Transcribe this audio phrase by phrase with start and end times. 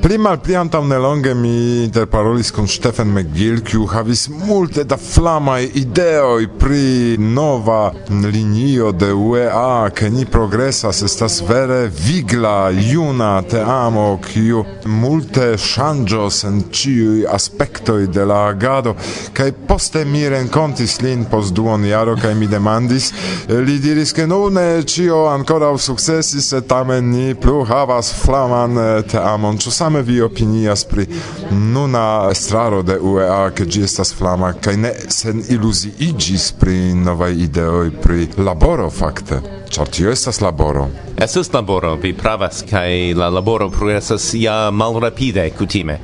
[0.00, 5.66] Pli mal pli antaŭ nelonge mi interparolis kun Stephen McGill, kiu havis multe da flamaj
[5.76, 14.62] ideoj pri nova linio de UEA, ke ni progresas estas vere vigla juna teamo, kiu
[14.88, 18.96] multe ŝanĝos en ĉiuj aspektoj de la agado.
[19.36, 23.10] Kaj poste mi renkontis lin post duonjaro kaj mi demandis,
[23.48, 29.60] li diris ke nune ĉio ankoraŭ sukcesis, tamen ni plu havas flaman eh, teamon.
[29.60, 31.06] Ĉu same vi opinias pri
[31.50, 37.90] nuna estraro de UEA, ke ĝi estas flama, kaj ne sen iluziiĝis pri novaj ideoj,
[38.04, 39.40] pri laboro fakte?
[39.74, 40.86] Ĉar tio estas laboro.
[41.18, 45.98] Estas laboro, vi pravas, kaj la laboro progresas ja malrapide kutime.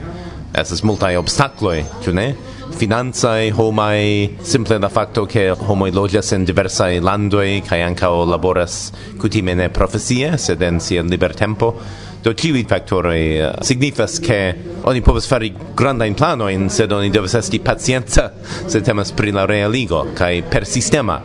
[0.58, 2.32] Estas multaj obstakloj, ĉu ne?
[2.78, 9.54] financae homai simple la facto che homoi logias in diversae landoi kai ancao laboras cutime
[9.54, 11.72] ne profesie sed en sia liber tempo
[12.22, 17.34] Do tiuj factori uh, eh, signifas che oni povas fari granda in sed oni devas
[17.34, 18.32] esti pazienza
[18.66, 21.22] se temas pri la realigo kai per sistema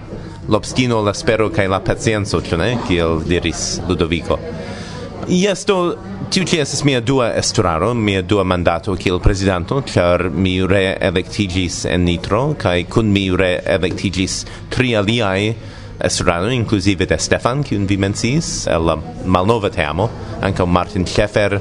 [0.47, 2.77] L'obstino, la spero kai la pazienza ĉu ne?
[2.87, 4.37] Kiel diris Ludovico.
[5.31, 5.95] Yes, do
[6.29, 12.03] tiu ci estas mia dua estraro, mia dua mandato kiel prezidanto, char mi reelektiĝis en
[12.03, 14.41] Nitro kai kun mi reelektiĝis
[14.73, 15.53] tri aliaj
[16.03, 18.91] estrano, inclusive de Stefan, kiun vi mencis, el
[19.25, 20.09] Malnova Teamo,
[20.41, 21.59] anche Martin Schäfer,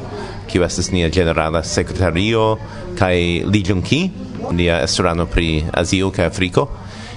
[0.50, 2.58] kiu estas nia generala sekretario,
[2.98, 4.10] kai Li Junki,
[4.52, 6.68] nia estrano pri Azio kaj Afriko,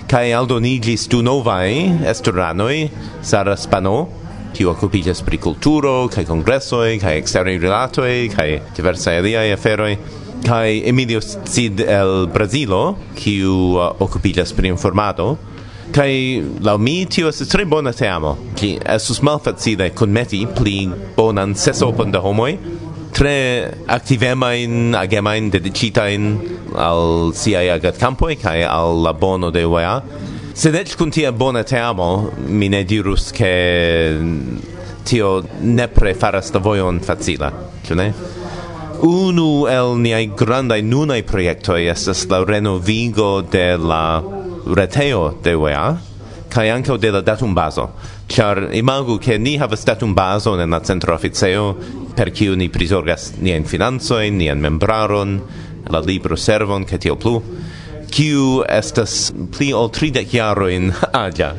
[0.06, 1.72] Aldo aldonigis du novaj
[2.06, 2.90] estoranoj,
[3.26, 4.06] Sara Spano,
[4.54, 9.98] kiu okupiĝas pri kulturo, kaj kongresoj, kaj eksteraj rilatoj, kaj diversaj aliaj aferoj,
[10.46, 15.34] kaj Emilio Cid el Brazilo, kiu uh, okupiĝas pri informado,
[15.92, 22.12] kai la mi tio estas tre bona teamo ki estas malfacile kunmeti pli bonan sesopon
[22.12, 22.58] da homoj
[23.16, 26.36] tre activemain, agemain, dedicitain
[26.76, 30.02] al siai agat campoi, cae al la bono de UEA.
[30.54, 34.20] se ec kun tia bona teamo mi ne dirus che
[35.04, 37.52] tio nepre faras da vojon facila,
[37.88, 38.14] ĉu ne?
[39.04, 44.35] Unu el niai grandai nunai proiectoi estas la renovigo de la
[44.66, 45.98] reteo de UEA
[46.50, 47.90] kaj ankaŭ de la datumbazo
[48.32, 51.76] ĉar imagu ke ni havas datumbazon en la centra oficejo
[52.16, 55.40] per kiu ni prizorgas niajn financojn nian membraron
[55.90, 57.42] la libro servon kaj tiel plu
[58.16, 60.94] kiu estas pli ol tridek jarojn
[61.26, 61.56] aĝa.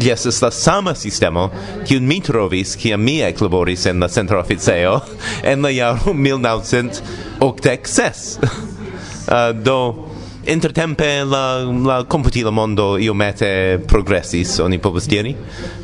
[0.00, 1.50] Ĝi estas la sama sistemo
[1.88, 5.00] kiun mi trovis kiam mi eklaboris en la centra oficejo
[5.52, 8.38] en la jaro 1986.
[8.40, 8.46] uh,
[9.52, 10.09] do
[10.46, 15.34] intertempe la la computila mondo iomete progressis oni povas diri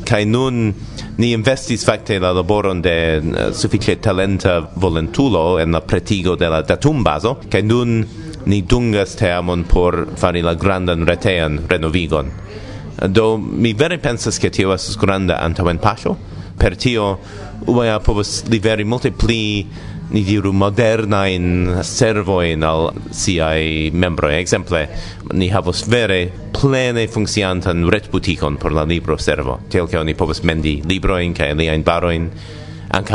[0.05, 0.73] kaj nun
[1.17, 6.49] ni investis fakte la laboron de eh, uh, sufiĉe talenta volentulo en la pretigo de
[6.49, 8.05] la datumbazo kaj nun
[8.45, 12.31] ni dungas teamon por fari la grandan retean renovigon.
[13.07, 16.15] Do mi vere pensas ke tio estas granda antaŭen paŝo
[16.57, 17.17] per tio
[17.67, 19.67] UEA povas liveri multe pli
[20.09, 24.29] ni diru moderna in servo in al CI membro.
[24.29, 24.87] Exemple
[25.33, 29.59] ni havos vere plene funkciantan retbutikon por la libro servo.
[29.69, 32.29] Tel ke oni povas mendi libro libroin kaj aliajn baroin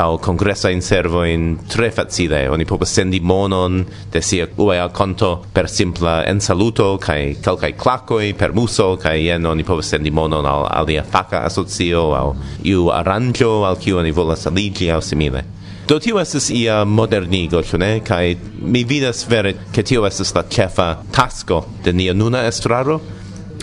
[0.05, 2.49] o congressa in servo in tre facile.
[2.49, 8.35] Oni povas sendi monon de sia UEA conto per simpla en saluto kai calcai clacoi
[8.35, 13.65] per muso kai en oni povas sendi monon al alia faca asocio au iu arrangio
[13.65, 15.62] al kiu oni volas aligi au simile.
[15.89, 17.91] Do tio estes ia modernigo, ĉu ne?
[18.07, 23.01] Kaj mi vidas vere ke tio estes la ĉefa tasko de nia nuna estraro.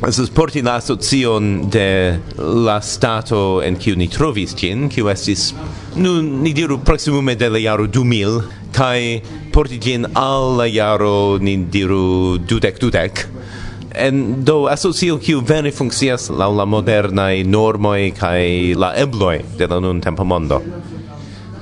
[0.07, 5.49] Es porti la asocion de la stato en kiu ni trovis ĝin, kiu estis,
[5.95, 8.37] nu, ni diru proksimume de la jaro 2000,
[8.75, 8.99] kaj
[9.55, 13.25] porti ĝin al la jaro, ni diru, dudek dudek.
[13.95, 18.39] En do asocio kiu vere funkcias laŭ la modernaj normoj kaj
[18.79, 20.63] la ebloj de la nuntempa mondo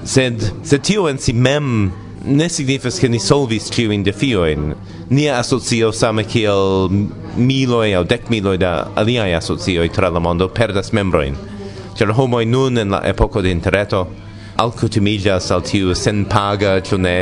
[0.07, 1.91] sed se tio en si mem
[2.25, 4.73] ne signifas ke ni solvis in defiojn.
[5.09, 6.89] Nia asocio same kiel
[7.37, 11.35] miloj dec dekmiloj da aliaj asocioj tra la mondo perdas membroin
[11.97, 14.03] cer homoj nun en la epoko de interreto
[14.61, 17.17] alkutimiĝas al tiu senpaga, ĉu ne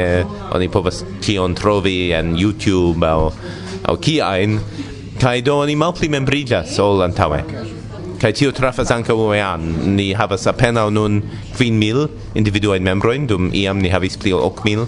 [0.55, 3.31] oni povas ĉion trovi en YouTube au
[3.85, 4.59] au kiajn,
[5.21, 7.43] kai do oni malpli membrillas ol antaŭe.
[8.25, 9.61] Kai tio trafas anka uean
[9.93, 11.19] Ni havas apena nun
[11.53, 14.87] kvin mil individuain membroin dum iam ni havis pli ol ok mil.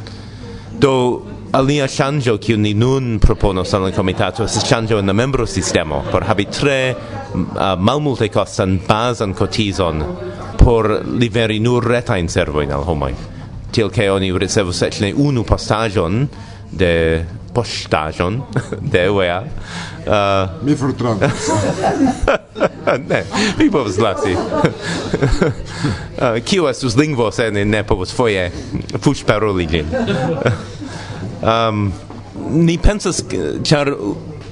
[0.81, 1.21] Do
[1.53, 6.01] alia shanjo kiu ni nun proponos al la komitato es shanjo en la membrosistemo.
[6.09, 10.01] Por havi tre uh, malmultekostan bazan kotizon
[10.57, 13.13] por liveri nur retajn servojn al homoi
[13.71, 16.23] til ke oni ricevus eĉ ne unu postaĵon
[16.73, 16.93] de
[17.57, 18.41] postajon
[18.93, 19.41] de UEA.
[20.05, 20.13] Uh,
[20.61, 21.17] Mi frutran
[23.09, 23.23] ne,
[23.57, 24.33] mi povas lasi.
[24.37, 24.41] uh,
[26.45, 28.51] kio estus lingvo se ne ne povus foje
[28.93, 29.85] fuŝ paroli ĝin.
[31.41, 31.93] um,
[32.53, 33.23] ni pensas,
[33.63, 33.93] ĉar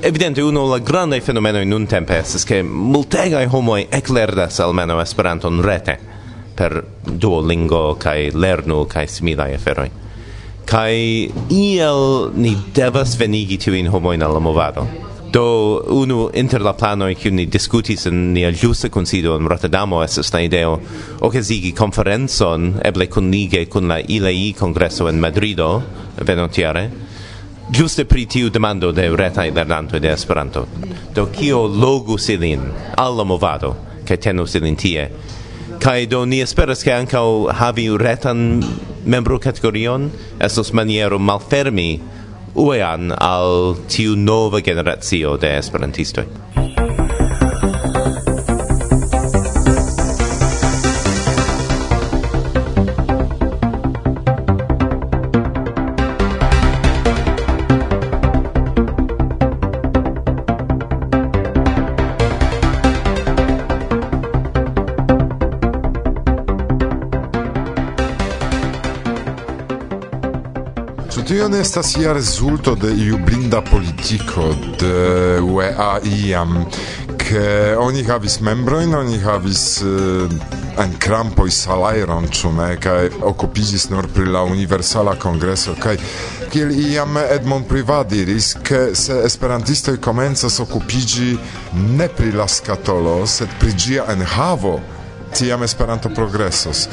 [0.01, 5.97] evidente uno la grandaj fenomenoj nuntempe estas ke multega homoi eclerdas almeno Esperanton rete
[6.55, 10.04] per Duolingo kai lernu kai similaj aferoj
[10.65, 14.87] kai iel ni devas venigi tu in homo in la movado
[15.31, 20.33] do unu inter la plano kiu ni discutis en nia ĝusa konsido en Rotterdamo estas
[20.33, 20.79] la ideo
[21.21, 25.81] okazigi konferencon eble kunlige kun la ILEI kongreso en Madrido
[26.21, 26.89] venontiare
[27.65, 30.67] Giuste pri tiu demando de retaj lernantoj de Esperanto.
[31.15, 32.61] Do kio logus ilin
[32.95, 33.71] alla movado
[34.05, 35.07] kaj tenus ilin tie
[35.81, 37.21] Kai do ni esperas ke anka
[37.57, 38.61] havi retan
[39.05, 41.99] membro kategorion esos maniero malfermi
[42.55, 46.25] uean al tiu nova generacio de esperantistoj.
[71.65, 76.67] estas ia rezulto de iu blinda politico de UEA iam,
[77.17, 80.29] che oni havis membroin, oni havis uh,
[80.77, 85.97] en crampoi salairon, ĉu ne, kaj okupiĝis nur pri la universala kongreso kaj
[86.53, 91.31] kiel iam Edmond Privat diris, ke se esperantistoj komencas okupiĝi
[91.97, 94.77] ne pri la skatolo, sed pri ĝia enhavo,
[95.33, 96.85] tiam Esperanto progresos.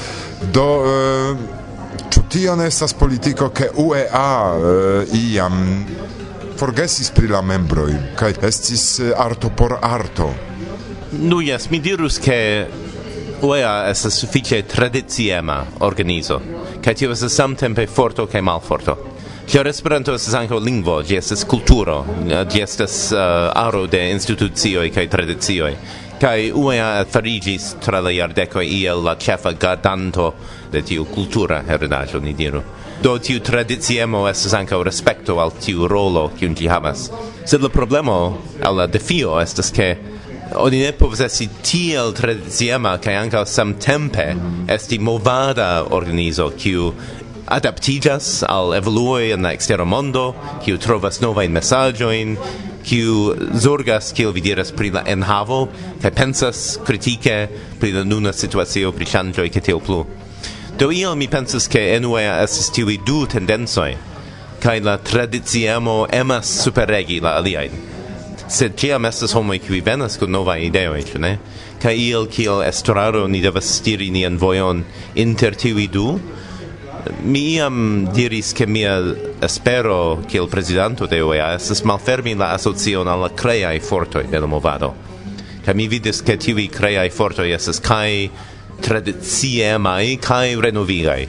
[0.52, 1.61] Do uh,
[2.12, 5.84] Ĉu tio ne estas politiko, ke UEA uh, iam
[6.58, 10.28] forgesis pri la membroj kaj estis eh, arto por arto?
[11.12, 12.36] Nu jes, mi dirus ke
[13.42, 16.38] UEA estas sufiĉe tradiciema organizo,
[16.84, 18.96] kaj tio estas samtempe forto kaj malforto.
[19.50, 21.98] Ĉar Esperanto estas ankaŭ lingvo, ĝi estas kulturo,
[22.52, 25.72] ĝi estas uh, aro de institucioj kaj tradicioj.
[26.22, 30.34] Kai UEA farigis tra la e iel la chefa gardanto
[30.70, 32.62] de tiu cultura heredaĵo, ni diru.
[33.02, 37.10] Do tiu tradiziemo estas ankaŭ respecto al tiu rolo kiun ĝi havas.
[37.44, 39.96] Sed la problemo al la defio estas che
[40.54, 44.36] oni ne povas esti tiel tradiziema kai anca sam tempe
[44.68, 46.92] esti movada organizo kiu
[47.46, 52.36] adaptigas al evoluoi in la ekstera mondo, kiu trovas novain mesaĝojn,
[52.86, 55.68] kiu zorgas kiel vi diras pri la enhavo
[56.02, 57.36] kaj pensas kritike
[57.80, 60.04] pri la nuna situacio pri ŝanĝoj kaj tio plu.
[60.78, 63.90] Do iel mi pensas ke enue estas tiuj du tendencoj
[64.62, 67.72] kaj la tradiciemo emas superregi la aliajn.
[68.52, 71.32] Sed ĉiam estas homoj kiuj venas kun novaj ideoj ĉu ne?
[71.82, 74.84] Kaj iel kiel estraro ni devas stiri nian vojon
[75.14, 76.06] inter tiuj du
[77.22, 83.08] mi iam diris che mia espero che il presidente de UEA estes malfermi la asocion
[83.08, 84.94] alla creai fortoi del movado.
[85.64, 88.30] Ca mi vidis che tivi creai fortoi estes cae
[88.80, 91.28] tradiziemai cae renovigai.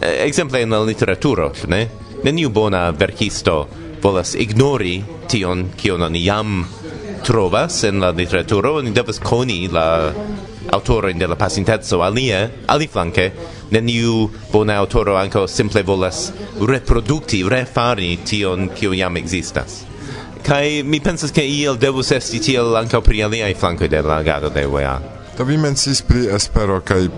[0.00, 1.90] Exemple in la literaturo, ne?
[2.22, 3.68] Neniu bona verkisto
[4.00, 6.66] volas ignori tion kion oni jam
[7.22, 10.12] trovas en la literaturo, oni devas coni la
[10.72, 13.32] autoroin de la pasintezzo alie, aliflanque,
[13.70, 19.84] neniu bona autoro anco simple volas reprodukti, refari tion kio jam existas.
[20.42, 24.48] Kai mi pensas ke iel devus esti tiel anco pri aliaj flankoj de la agado
[24.48, 24.98] de UEA.
[25.38, 27.08] Do vi mencis pri espero kai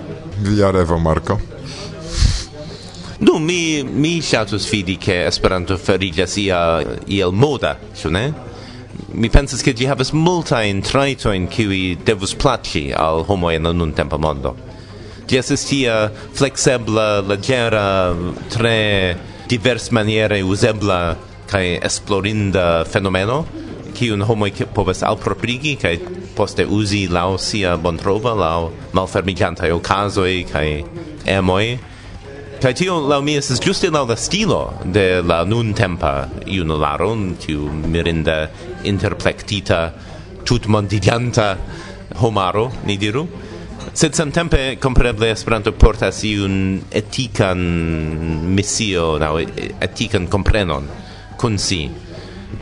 [0.43, 1.41] via revo, Marco
[3.21, 8.33] Nu, mi, mi shatus fidi che Esperanto feriglia ia iel moda, su ne?
[9.13, 13.63] mi pensas che gi havas multa in traito in cui devus placi al homo in
[13.63, 14.57] nun tempo mondo.
[15.27, 18.15] Gi estas tia flexibla, leggera
[18.49, 23.47] tre divers maniere usebla kai esplorinda fenomeno
[23.93, 25.99] ki un homo povas alproprigi kai
[26.35, 30.85] poste usi laŭ sia bontrova laŭ malfermiĝantaj okazoj kai
[31.27, 31.90] emoj
[32.61, 38.51] kai tio laŭ mi es juste laŭ la stilo de la nuntempa junularo, tiu mirinda
[38.85, 39.79] interplektita
[40.45, 41.57] tutmondiganta
[42.21, 43.25] homaro, ni diru.
[43.97, 47.65] Sed samtempe, kompreneble, Esperanto portas iun etikan
[48.55, 49.33] missio, naŭ
[49.81, 50.89] etikan komprenon
[51.41, 51.87] kun si.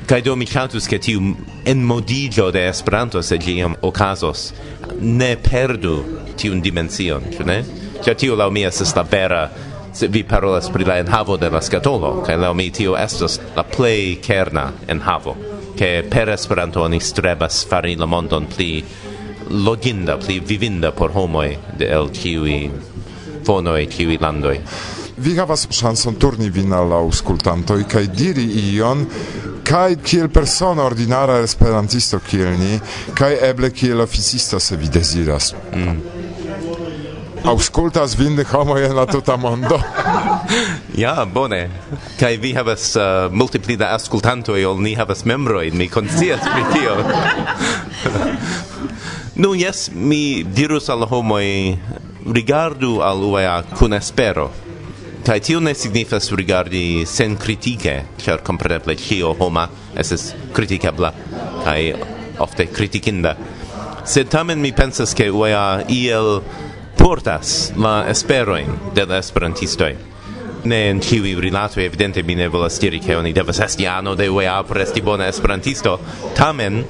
[0.06, 1.34] Kai do mi chatus ke tiu
[1.66, 4.52] enmodiĝo de Esperanto, se ĝi jam okazos,
[5.00, 5.98] ne perdu
[6.38, 7.64] tiun dimension, ne?
[7.98, 9.48] Cia tiu lau mi estas la vera
[10.06, 14.18] vi parolas pri la enhavo de la skatolo, kaj laŭ mi tio estas la plej
[14.22, 15.36] kerna enhavo,
[15.78, 18.84] ke per Esperanto oni strebas fari la mondon pli
[19.50, 22.70] loginda, pli vivinda por homoj de el ĉiuj
[23.46, 24.58] fonoj, ĉiuj landoj.
[25.18, 29.06] Vi havas ŝancon turni vin al la aŭskultantoj kaj diri ion
[29.68, 32.78] kai kiel persona ordinara esperantisto kiel ni
[33.18, 36.17] kai eble kiel oficisto se vi deziras mm.
[37.45, 39.80] Auscultas vin homo en la tuta mondo.
[41.02, 41.71] ja, bone.
[42.18, 43.97] Kai vi havas uh, multipli da
[44.57, 45.76] e ol ni havas membrojn.
[45.76, 46.97] Mi konscias pri tio.
[49.38, 51.38] Nu, yes, mi dirus al homo
[52.26, 54.50] rigardu al UEA kun espero.
[55.25, 61.12] Kai tio ne signifas rigardi sen kritike, ĉar kompreneble ĉio homa estas kritikebla
[61.64, 61.95] Kai
[62.38, 63.37] ofte kritikinda.
[64.04, 66.40] Sed tamen mi pensas ke UEA iel
[66.98, 69.94] portas la esperoin de la esperantistoi.
[70.68, 74.26] Ne en ciui rilato evidente mi ne volas diri che oni devas esti ano de
[74.28, 76.00] UEA per esti bona esperantisto.
[76.34, 76.84] Tamen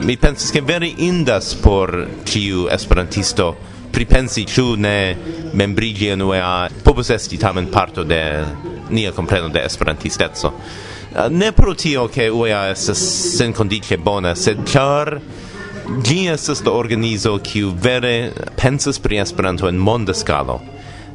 [0.00, 3.56] mi pensas che veri indas por ciu esperantisto
[3.92, 5.16] pripensi ciu ne
[5.52, 8.44] membrigi en UEA povus esti tamen parto de
[8.88, 10.52] nia compreno de esperantistezzo
[11.28, 12.98] ne pro tio che UEA estas
[13.36, 15.20] sen condice bona sed char
[16.00, 20.60] gi estas la organizo kiu vere pensas pri Esperanto en monda skalo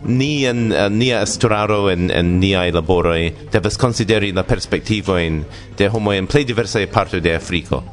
[0.05, 5.43] ni en uh, nia estraro en en niaj laboroj devas konsideri la perspektivojn
[5.77, 7.83] de homoj en plej diversaj partoj de Afriko.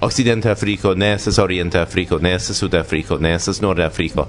[0.00, 4.28] Occidente Afriko, ne esas Orienta Afriko, ne esas Sud Africo, ne esas Nord Africo.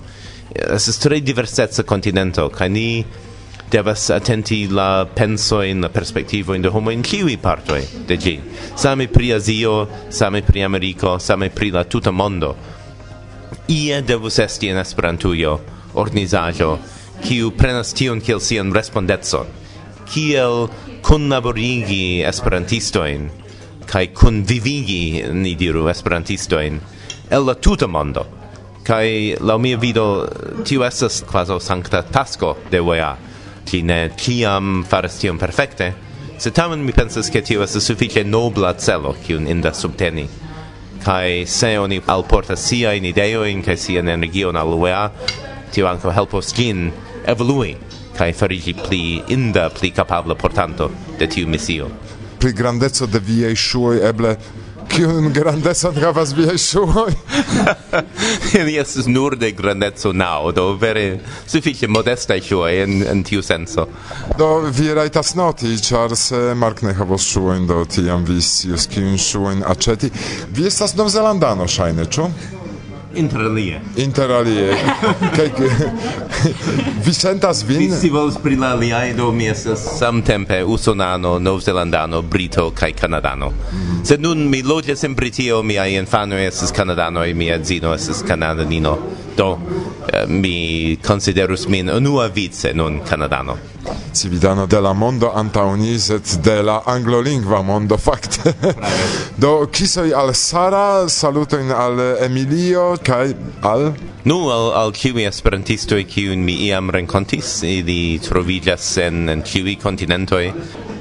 [0.55, 3.05] Eh, estas tre diversetza continento, ca ni
[3.71, 8.41] devas attenti la penso in la perspectivo in de homo in kiwi partoi de gi
[8.75, 12.55] same pri Azio same pri americo same pri la tuta mondo.
[13.67, 15.61] Ie devus esti in Esperantujo
[15.93, 16.79] organizajo
[17.21, 19.47] kiu prenas tion kiel sian respondetson
[20.03, 20.67] kiel
[21.01, 23.29] kunlaborigi esperantistojn
[23.87, 26.79] kai kunvivigi ni diru esperantistojn
[27.29, 28.27] el la tuta mondo.
[28.83, 30.27] Kai la mia vido
[30.65, 33.30] tiu estas quasi sankta tasko de wea
[33.71, 35.93] ti ne ciam faras tion perfecte,
[36.37, 40.25] se tamen mi pensas che tio estas sufiĉe nobla celo kiun indas subteni.
[41.05, 45.05] Kai se oni alporta sia in ideo in kai sia energion al UEA,
[45.71, 46.89] tio ankaŭ helpos gin
[47.23, 47.77] evolui
[48.17, 51.87] kai farigi pli inda, pli capabla portanto de tiu misio.
[52.39, 54.35] Pri grandezza de viei shuoi eble
[54.89, 57.13] kiun grandezon havas viaj ŝuoj.
[58.59, 63.87] Ili estas nur de grandeco naŭ, do vere sufiĉe modestaj ŝuoj en, en tiu senso.
[64.37, 69.17] Do vi rajtas noti, ĉar se Mark ne havos ŝuojn, do tiam vi scios kiujn
[69.17, 70.11] ŝuojn aĉeti.
[70.55, 72.29] Vi estas novzelandano, ŝajne, ĉu?
[73.15, 73.81] Interalie.
[73.97, 74.75] Interalie.
[75.35, 75.49] Kaj
[77.05, 77.91] vi sentas vin?
[77.91, 83.49] Si scivolas pri la aliaj, do mi estas samtempe usonano, novzelandano, brito kaj kanadano.
[83.49, 84.05] Mm.
[84.05, 88.97] Sed nun mi loĝas en Britio, miaj infanoj estas kanadanoj, mia edzino estas kanadanino
[89.37, 89.59] do
[90.13, 93.57] eh, mi considerus min unua vice nun canadano.
[94.13, 98.53] Cividano de la mondo antaŭni sed de la anglolingva mondo fakte
[99.43, 103.91] do kisoj al Sara salutojn al Emilio kaj al?
[104.23, 110.51] Nu al al kiuj esperantistoj kiujn mi iam rencontis, ili trovillas en en ĉiuj continentoi.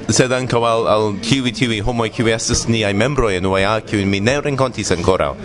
[0.09, 4.19] Sed anco al al kiuj tiuj homoj kiuj estas niaj membroj en UAA kiujn mi
[4.19, 5.35] ne rencontis ancora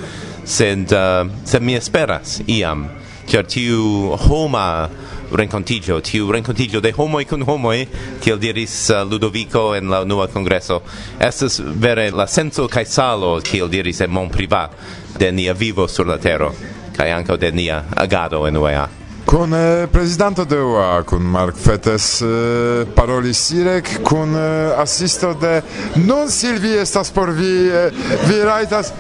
[0.47, 2.87] sed uh, sed mi esperas iam
[3.26, 4.88] cer tiu homa
[5.33, 7.87] rencontigio, tiu rencontigio de homoi cun homoi,
[8.23, 10.83] kiel diris uh, Ludovico en la nua congreso,
[11.19, 14.71] estes vere la senso cae salo, kiel diris en mon privat,
[15.19, 16.53] de nia vivo sur la tero,
[16.97, 19.06] cae anco de nia agado en UEA.
[19.26, 25.62] Kun eh, prezidanto de UA, kun Mark Fetes eh, parolis Sirek, kun eh, asisto de
[26.06, 27.90] non Silvi estas por vi, eh,
[28.28, 28.92] vi rajtas...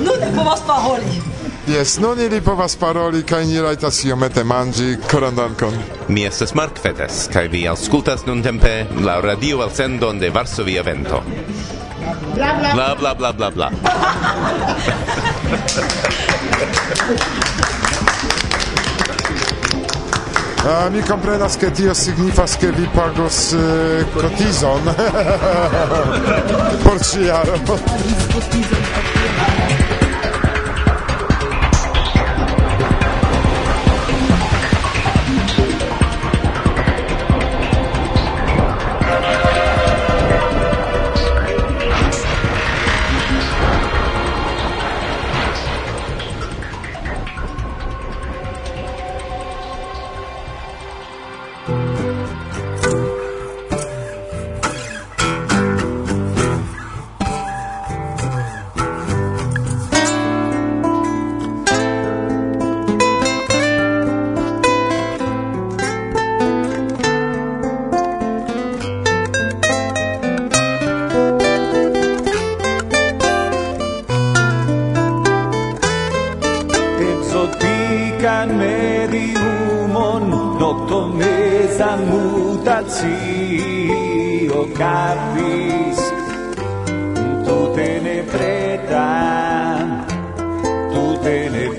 [0.00, 1.20] Nun povas paroli.
[1.68, 5.76] Yes, nun ili povas paroli kaj ni rajtas iomete manĝi koran dankon.
[6.08, 11.22] Mi estas Mark Fetes kaj vi aŭskultas nuntempe la radio elsendon de Varsovia Vento
[12.34, 13.70] bla bla bla bla bla bla bla.
[20.64, 24.82] Uh, mi comprenas che tio signifas che vi pagos uh, cotizon
[26.82, 27.60] por ciaro.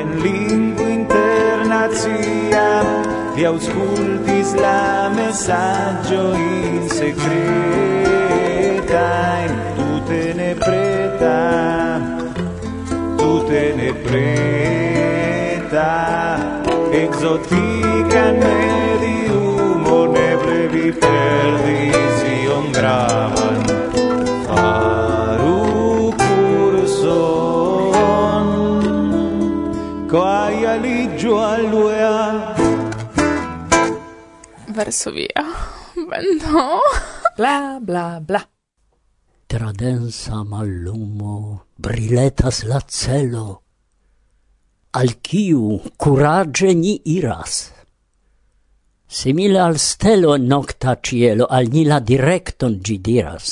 [0.00, 2.68] en lingua internazia
[3.34, 4.84] vi auscultis la
[5.16, 7.69] messaggio in secreto.
[13.50, 15.90] ne preta
[16.92, 23.58] exotica medium ne brevi perdition gravan.
[24.46, 25.58] Faru
[26.20, 27.66] curson
[30.06, 32.16] quae aligio alluea
[34.70, 35.42] Varsovia
[36.42, 36.80] no.
[37.36, 38.42] Bla bla bla.
[39.46, 43.62] Tra densa mallumo briletas la celo,
[44.92, 47.72] al kiu curage ni iras.
[49.06, 53.46] Simile al stelo nocta cielo, al ni la directon gi diras.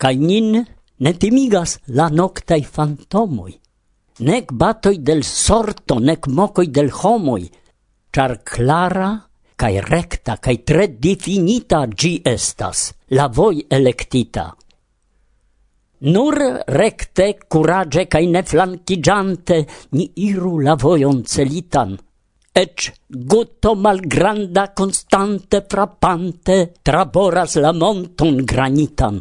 [0.00, 0.50] Cai nin
[1.02, 3.54] ne timigas la noctai fantomoi,
[4.28, 7.44] nec batoi del sorto, nec mocoi del homoi,
[8.10, 9.10] char clara
[9.58, 14.54] cae recta cae tre definita gi estas, la voi electita.
[16.00, 19.64] Nur recte, curage, cae ne flanquigiante,
[19.98, 21.96] ni iru la voion celitan.
[22.54, 29.20] Ec gutto malgranda constante frappante traboras la monton granitan.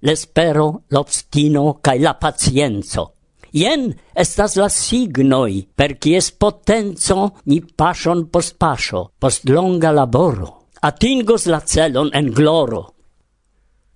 [0.00, 3.12] L'espero, l'obstino, cae la pacienzo.
[3.54, 11.46] Ien estas la signoi, per kies potenzo ni pasion post pasio, post longa laboro, atingos
[11.46, 12.93] la celon en gloro.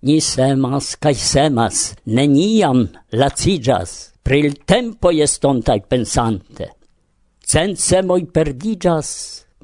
[0.03, 6.67] Ni semas kai semas, neniam lacigas pril tempo estontaj pensante.
[7.43, 9.11] Cent semoi perdigas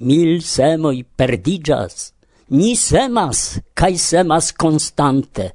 [0.01, 2.13] mil semoi perdigas
[2.51, 5.53] ni semas kai semas konstante.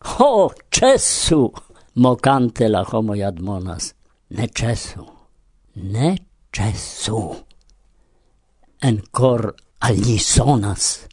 [0.00, 1.50] Ho, cesu!
[1.94, 3.94] Mocante la homo admonas.
[4.30, 5.04] Ne cesu,
[5.74, 6.16] ne
[6.52, 7.50] cesu.
[8.82, 11.06] en cor agli sonas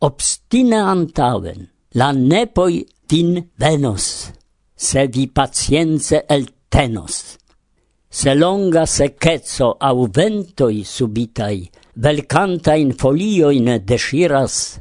[0.00, 4.30] obstine antauen, la nepoi vin venos,
[4.76, 7.38] se vi pacienze el tenos.
[8.10, 14.80] Se longa secezzo au ventoi subitai, velcantain folioin desiras,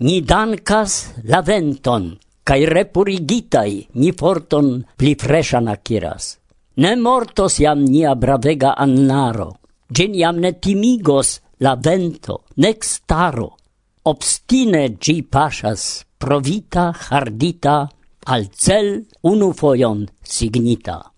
[0.00, 6.36] ni dancas la venton, cae repurigitai ni forton pli freshan aciras.
[6.80, 9.50] Ne mortos iam nia bravega annaro,
[9.92, 13.59] gen iam ne timigos la vento, nec staro,
[14.02, 17.88] obstine gi pasas provita hardita
[18.32, 21.12] al cel unu foion signita.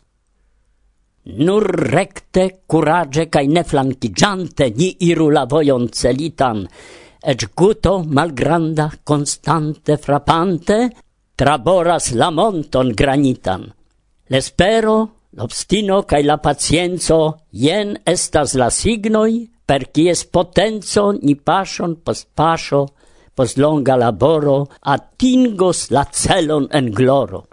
[1.24, 6.66] Nur recte, curage cae neflanchigiante, ni iru la voion celitan,
[7.22, 10.90] ec guto malgranda, constante, frappante,
[11.38, 13.68] traboras la monton granitan.
[14.26, 14.96] L'espero,
[15.38, 22.80] l'obstino cae la pacienzo, jen estas la signoi per quies potenzo ni pasion post pasio,
[23.36, 24.58] post longa laboro,
[24.94, 27.46] atingos la celon en gloro.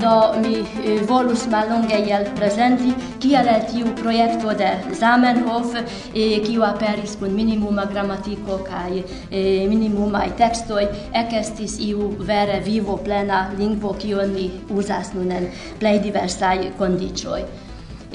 [0.00, 5.74] do mi eh, volus mallonge iel presenti kiel el tiu projekto de Zamenhof,
[6.14, 10.86] eh, kiu aperis kun minimuma gramatiko kaj eh, minimumaj tekstoj,
[11.24, 17.63] ekestis iu vere vivo plena lingvo kiun ni uzas nun en plej diversaj kondiĉoj.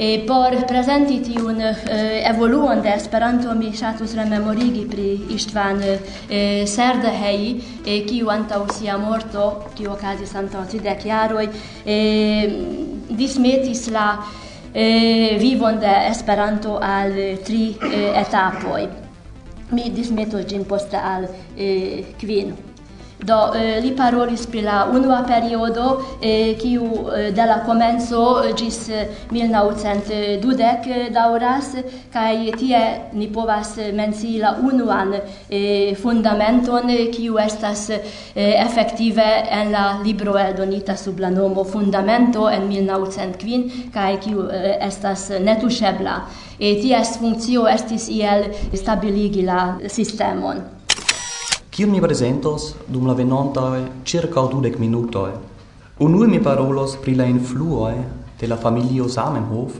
[0.02, 1.76] E por presenti tiun uh,
[2.24, 6.14] evoluon de Esperanto mi ŝatus rememorigi pri István uh,
[6.72, 12.56] Serdehei, uh, kiu antaŭ sia morto, kiu okazis antaŭ tridek jaroj, uh,
[13.12, 18.88] dismetis la uh, vivon de Esperanto al tri uh, etapoj.
[19.76, 22.56] Mi dismetos ĝin poste al uh, kvin.
[23.20, 25.88] Do eh, li parolis pri la unua periodo
[26.22, 28.22] eh, kiu eh, de la komenco
[28.56, 28.78] ĝis
[29.36, 31.74] 1920 daŭras
[32.14, 32.80] kaj tie
[33.20, 38.00] ni povas eh, mencii la unuan eh, fundamenton eh, kiu estas eh,
[38.64, 45.30] efektive en la libro eldonita sub la nomo Fundamento en 1905 kaj kiu eh, estas
[45.44, 46.20] netuŝebla.
[46.60, 50.79] E ties funkcio estis iel stabiligi la sistemon
[51.80, 55.32] kiun mi presentos dum la venontae circa dudec minutoe.
[56.00, 57.94] Unui mi parolos pri la influoe
[58.39, 59.78] de la familio Samenhof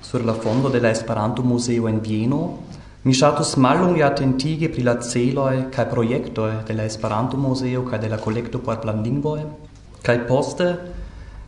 [0.00, 2.58] sur la fondo de la Esperanto Museo en Vieno.
[3.02, 8.08] Mi shatus mallunge attentige pri la celoi kaj projektoj de la Esperanto Museo kaj de
[8.08, 9.44] la kolekto por planlingvoj.
[10.02, 10.72] Kaj poste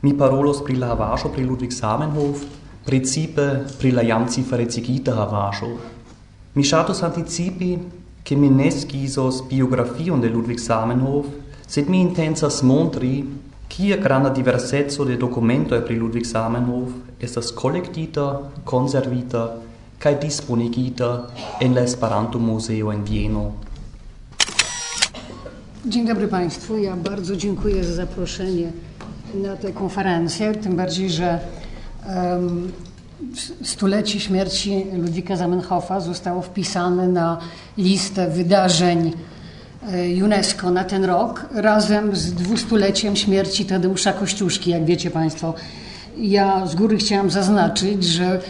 [0.03, 2.45] mi parolos pri la havaĵo pri Ludwig Samenhof,
[2.85, 3.49] precipe
[3.81, 5.77] pri la jam ciferecigita havaĵo.
[6.55, 7.79] Mi shatus anticipi
[8.25, 11.27] che mi ne schisos biografion de Ludwig Samenhof,
[11.67, 19.61] sed mi intensas montri Kia granda diversetzo de documento pri Ludwig Samenhof estas collectita, conservita
[19.99, 21.27] cae disponigita
[21.59, 23.53] en la Esperanto Museo en Vieno.
[25.87, 26.79] Dzień dobry Państwu.
[26.79, 28.73] Ja bardzo dziękuję za zaproszenie
[29.35, 31.39] na tę konferencję, tym bardziej, że
[32.07, 32.73] um,
[33.63, 37.39] stulecie śmierci Ludwika Zamenhofa zostało wpisane na
[37.79, 39.13] listę wydarzeń
[39.93, 45.55] e, UNESCO na ten rok, razem z dwustuleciem śmierci Tadeusza Kościuszki, jak wiecie Państwo.
[46.19, 48.41] Ja z góry chciałam zaznaczyć, że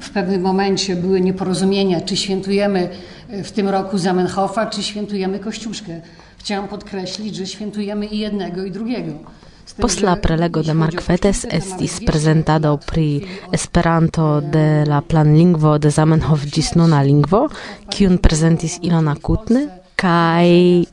[0.00, 2.88] w pewnym momencie były nieporozumienia, czy świętujemy
[3.28, 6.00] w tym roku Zamenhofa, czy świętujemy Kościuszkę.
[6.38, 9.12] Chciałam podkreślić, że świętujemy i jednego, i drugiego.
[9.80, 16.74] Post la prelego de Markvetes estis prezentado pri Esperanto de la planlingvo de Zamenhof ĝis
[16.78, 17.48] nuna lingvo,
[17.90, 19.64] kiun prezentis Ilona Kutne,
[19.96, 20.48] kaj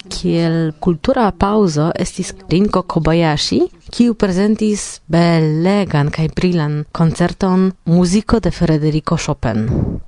[0.10, 9.18] kiel kultura pauzo estis Rinko Kobayashi, kiu prezentis belegan kaj brilan koncerton muziko de Federico
[9.18, 9.66] Chopin.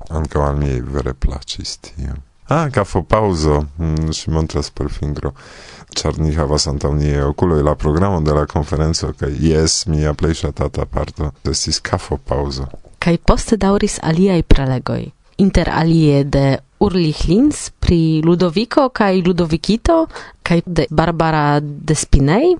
[0.09, 2.15] Ankaŭ al mi vere plaĉis tio
[2.61, 5.33] agafo pauzo, mm, si montras per fingro,
[5.93, 10.85] Czarni havas antaŭ nie okuloj la programo de la konferenco kaj jes mia plej ŝatata
[10.85, 12.65] parto estis kafo pauzo.
[12.99, 15.03] Kaj poste daŭris aliaj prelegoj,
[15.37, 16.45] inter alie de
[16.83, 20.07] Urlich Linz pri Ludovico kaj Ludovikito
[20.43, 22.55] kaj de Barbara Despinay,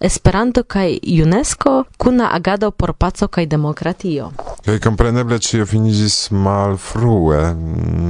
[0.00, 4.30] Esperanto kaj UNESCO kuna agado por paco kaj demokratio.
[4.66, 7.38] Kaj kompreneble ĉio finiĝis malfrue,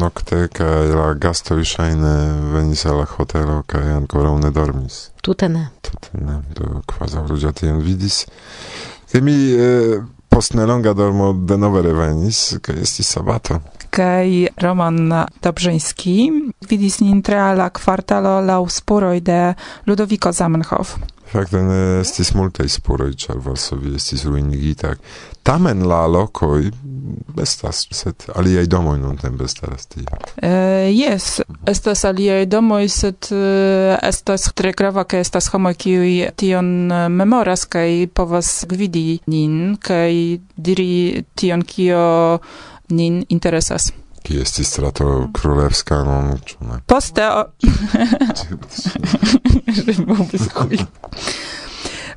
[0.01, 2.13] nokte kaj la gastoj ŝajne
[2.55, 4.97] venis al la hotelo kaj ankoraŭ ne dormis.
[5.23, 5.67] Tute ne.
[5.85, 8.23] Tute ne, do kvazaŭ ludzie tion vidis.
[9.13, 13.61] Kaj mi eh, post nelonga dormo denove revenis, kaj estis sabato.
[13.91, 15.13] Kaj Roman
[15.45, 16.17] Dobrzyński
[16.71, 19.39] vidis nin tre la kvartalo laŭ spuroj de
[19.87, 20.97] Ludoviko Zamenhof.
[21.29, 24.95] Fakte ne estis multaj spuroj, ĉar Varsovio estis ruinigita.
[25.45, 26.71] Tamen la lokoj
[27.43, 30.05] estas, sed aliaj domoj nuntempe staras tie.
[30.37, 36.33] Eh, jes, uh, estas aliaj domoj, sed uh, estas tre grava, ke estas homoj, kiuj
[36.41, 40.13] tion eh, memoras kaj povas gvidi nin kaj
[40.57, 42.03] diri tion, kio
[42.89, 43.93] nin interesas
[44.29, 46.23] ki esti strato królewska, no
[46.61, 46.81] ne?
[46.87, 47.45] Poste o...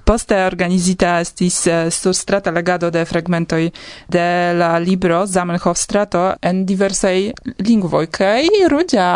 [0.03, 3.69] Poste organizita estis eh, surstrata legado de fragmentoj
[4.11, 7.31] de la libro Zamenhof strato en diversaj
[7.63, 8.43] lingvoj kaj
[8.73, 9.07] ruĝa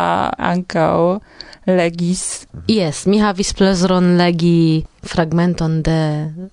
[0.54, 1.20] ankaŭ
[1.66, 2.48] legis.
[2.52, 2.64] Mhm.
[2.68, 6.00] Yes, mi havis plezuron legi fragmenton de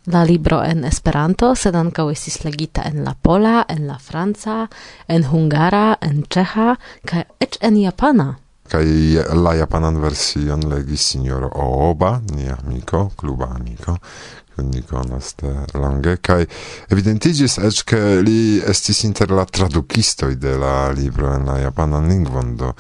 [0.07, 4.69] la libro en Esperanto, sed ankaŭ estis legita en la pola, en la franca,
[5.09, 6.77] en hungara, en ĉeĥa
[7.09, 8.29] kaj eĉ en japana.
[8.73, 8.87] Kaj
[9.37, 13.99] la japanan version legis sinjoro Ooba, nia amiko, kluba amiko,
[14.57, 16.45] ni konas de longe kaj
[16.93, 22.57] evidentiĝis eĉ ke li estis inter la tradukistoj de la libro en la japanan lingvon
[22.57, 22.73] do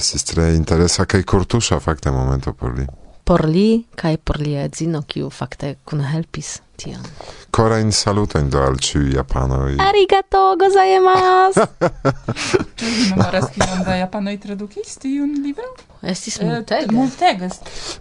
[0.00, 2.86] Estis tre interesa kaj kurtuŝa fakte momento por li.
[3.28, 7.04] Por li kaj por lia edzino, kiu fakte kunhelpis tion.
[7.50, 9.76] Cora in saluto do al ciu japanoi.
[9.88, 11.66] Arigato gozaimasu.
[12.78, 15.66] Ĉu vi memoras kiom da japanoj tradukis tiun libro?
[16.02, 16.92] Estis eh, multege.
[16.92, 17.48] Multege.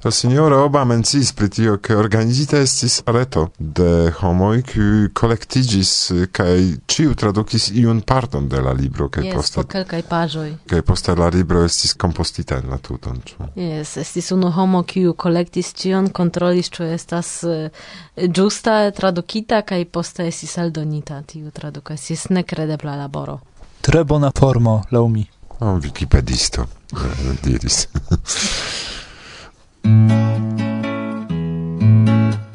[0.03, 6.27] La signora Oba mencis pri tio, ke organizita estis reto de homoi kiuj collectigis eh,
[6.31, 10.53] kai ciu tradukis iun parton de la libro kaj yes, poste po kelkaj paĝoj.
[10.69, 13.19] Kaj poste la libro estis compostita en la tuton.
[13.25, 13.49] Ĉu?
[13.59, 17.83] Yes, estis unu homo kiu kolektis ĉion, kontrolis ĉu estas eh,
[18.15, 21.93] ĝusta esta tradukita kaj poste estis aldonita tiu traduko.
[21.93, 23.39] Estis nekredebla laboro.
[23.81, 25.25] Tre bona formo, laŭ mi.
[25.59, 26.99] Oh, Wikipedisto, ah,
[27.43, 27.87] diris.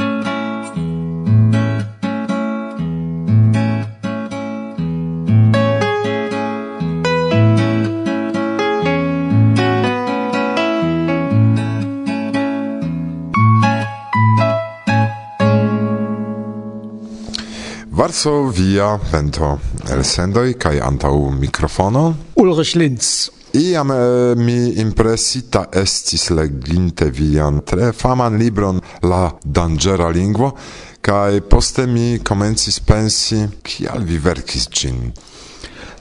[18.05, 22.03] Varsovia vento el sendoi kai antau mikrofono
[22.35, 23.31] Ulrich Linz.
[23.57, 30.53] Iam eh, mi impresita estis leginte vian tre faman libron La Dangera Lingvo,
[31.01, 35.01] kai poste mi komencis pensi, kial vi verkis ĝin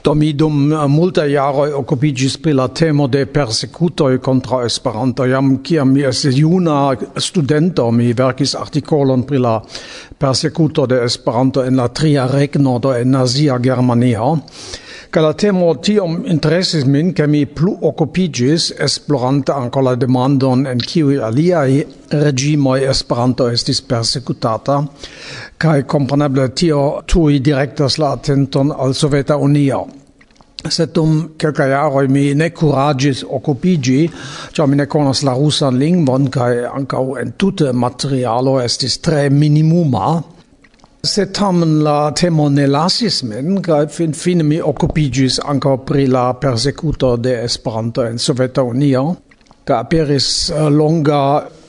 [0.04, 5.62] do mi dum eh, multa jaro okupigis pri la temo de persecutoj kontra Esperanto jam
[5.64, 9.54] kiam mi estis juna studento mi verkis artikolon pri la
[10.18, 14.36] persecuto de Esperanto en la tria regno do en nazia Germania.
[15.14, 20.80] Ca la temo tiom interesis min, ca mi plu occupigis esplorante anco la demandon en
[20.82, 24.80] kiui aliai regimoi Esperanto estis persecutata,
[25.56, 29.84] kai compreneble tio tui directas la attenton al Soveta Unio.
[30.66, 34.10] Sed dum jaroi mi ne curagis occupigi,
[34.50, 40.24] cia mi ne conas la russan lingvon, cae ancau entute materialo estis tre minimuma,
[41.04, 47.10] Se tamen la temo ne lasis min, kaj finfine mi okupiĝis ankaŭ pri la persekuto
[47.20, 49.02] de Esperanto en Soveta Unio,
[49.68, 51.18] kaj aperis eh, longa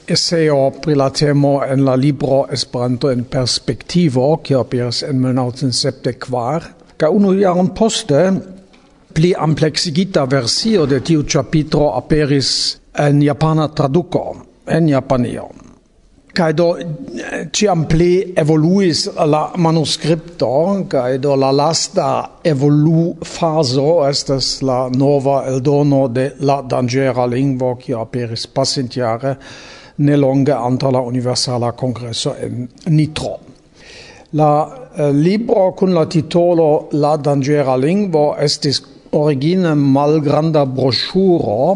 [0.07, 7.11] eseo pri la temo en la libro Esperanto en perspektivo, kiu aperis en 1974, kaj
[7.19, 8.23] unu jaron poste
[9.13, 12.55] pli ampleksigita versio de tiu ĉapitro aperis
[13.03, 14.25] en japana traduko
[14.65, 15.64] en Japanio
[16.35, 24.61] kai do eh, ciam pli evoluis la manuscripto, kai do la lasta evolu faso estas
[24.61, 29.35] la nova eldono de la dangera lingvo, ki aperis pasintiare
[29.97, 33.39] ne longe anta la Universala Congresso en Nitro.
[34.31, 34.51] La
[34.95, 38.81] eh, libro kun la titolo La dangera lingvo estis
[39.15, 41.75] origine malgranda broŝuro,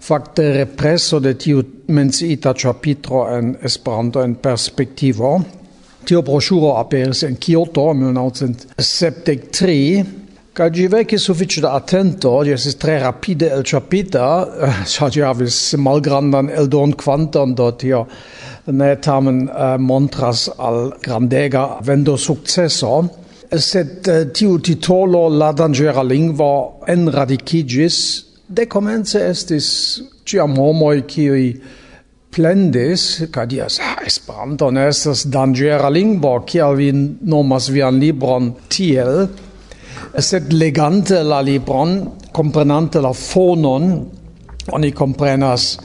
[0.00, 5.40] fakte represso de tiu menciita ĉapitro en Esperanto en perspektivo.
[6.04, 10.04] Tio broŝuro aperis en Kyoto 1973
[10.50, 14.24] Kaj gi veci suffice da attento, gi esis tre rapide elĉapita,
[14.90, 18.00] ĉar gi avis malgrandan eldonkvanton, do tio
[18.66, 22.94] ne tamen eh, montras al grandega vendosukceso.
[23.50, 28.00] Sed eh, tiu titolo La Dangera Lingua en radicigis,
[28.48, 29.68] de comence estis
[30.26, 31.44] ciam homoi kiuj
[32.30, 39.28] plendis, ca dias, ah, Esperanto ne estas dangera lingvo, kial vi nomas vian libron tiel,
[40.16, 41.96] sed legante la libron,
[42.32, 43.90] comprenante la fonon,
[44.70, 45.76] oni comprenas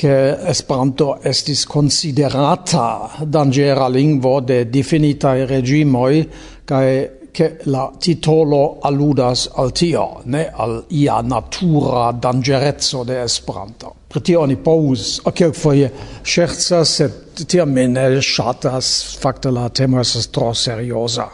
[0.00, 6.22] che Esperanto estis considerata dangera lingvo de definitai regimoi,
[6.64, 13.94] kai che la titolo alludas al tio, ne al ia natura dangerezzo de Esperanto.
[14.10, 15.90] Per tio oni povus kelkfoje
[16.26, 21.28] ŝercas, sed tiam mi ne shatas, facta la temo esas tro seriosa.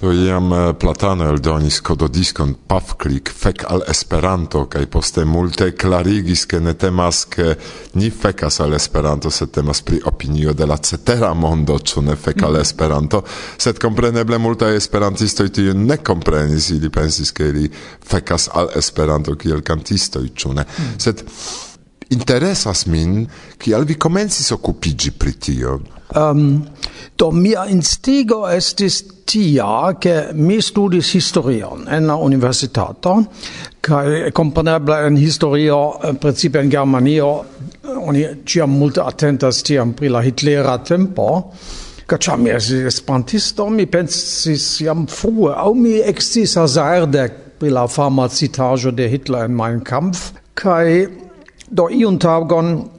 [0.00, 6.60] Do iam eh, Platano eldonis kododiskon pafklik fek al Esperanto kaj poste multe klarigis ke
[6.60, 7.52] ne temas ke
[8.00, 12.42] ni fekas al Esperanto se temas pri opinio de la cetera mondo ĉu ne fek
[12.48, 13.22] al Esperanto.
[13.58, 17.68] Sed kompreneble multaj esperantistoj tion ne komprenis ili pensis ke ili
[18.08, 20.64] fekas al Esperanto kiel kantistoj ĉu ne?
[20.96, 21.26] Sed
[22.10, 23.24] interesas min
[23.58, 25.80] kial vi komencis okupigi pri tio.
[26.16, 26.66] Um,
[27.18, 33.14] do mia instigo estis tia, che mi studis historion en la universitato,
[33.80, 37.44] kai komponebla en historio, eh, principe in Germanio,
[37.84, 41.52] eh, oni ciam multe attentas tiam pri la Hitlera tempo,
[42.10, 47.28] Caccia mi esi espantisto mi pensis jam frue, au mi exis hazarde
[47.60, 51.06] pri la fama citajo de Hitler in mein Kampf, kai
[51.72, 52.90] Do iun tagon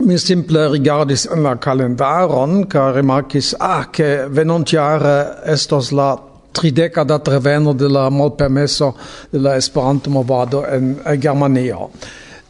[0.00, 6.18] mi simple rigardis en la kalendaron ca remarcis ah che venontiare estos la
[6.52, 8.94] trideca dat reveno de la malpermeso
[9.30, 11.90] de la Esperanto movado en Germanio.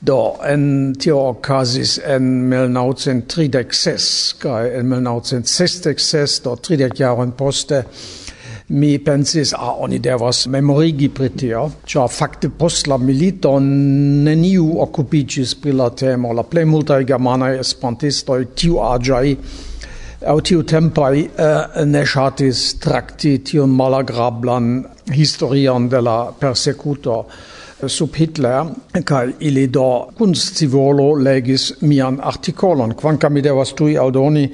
[0.01, 7.85] Do en tio okazis en 1936 ca en 1966 do tridec jaren poste
[8.69, 14.75] mi pensis, a, ah, oni devas memorigi pri tio, ĉar fakte post la milito neniu
[14.85, 16.35] occupigis pri la temo.
[16.37, 19.37] La plei multae germanae espantistoi tiu agiai
[20.27, 24.83] au tiu tempai eh, ne shatis tracti tion malagrablan
[25.15, 28.67] historian de la persecuto eh, sub Hitler,
[29.05, 30.35] kai ili do kun
[31.23, 34.51] legis mian artikolon, quancam mi devas tui audoni,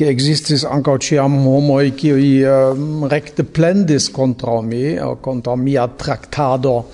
[0.00, 5.86] che existis anca ciam homoi qui uh, eh, recte plendis contra me, eh, contra mia
[5.88, 6.88] tractado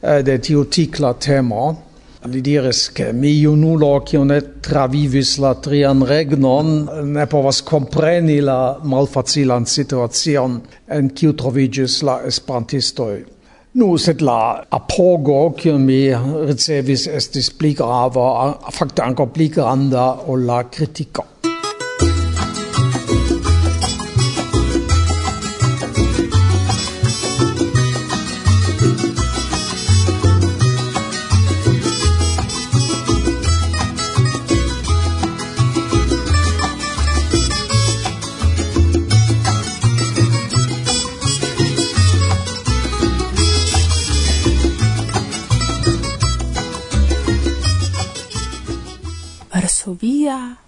[0.00, 1.88] uh, de tiu ticla temo.
[2.28, 8.76] Li diris che mi junulo cio ne travivis la trian regnon ne povas compreni la
[8.82, 13.24] malfacilan situacion en kiu trovigis la esperantistoi.
[13.72, 16.10] Nu, sed la apogo, kion mi
[16.44, 21.39] ricevis, estis pli grava, facte anco pli granda, o la critico.
[50.30, 50.58] 呀、啊，